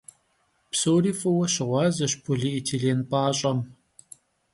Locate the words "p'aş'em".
3.09-3.59